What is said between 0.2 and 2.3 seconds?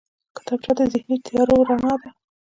کتابچه د ذهني تیارو رڼا ده